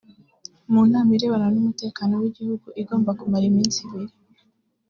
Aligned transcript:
mu 0.71 0.81
nama 0.91 1.09
irebana 1.15 1.47
n’umutekano 1.53 2.13
w’igihugu 2.21 2.67
igomba 2.81 3.11
kumara 3.19 3.45
iminsi 3.51 3.77
ibiri 3.85 4.13